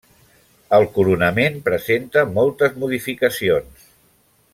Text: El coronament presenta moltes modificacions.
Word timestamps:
El 0.77 0.85
coronament 0.95 1.59
presenta 1.67 2.23
moltes 2.39 2.81
modificacions. 2.85 3.85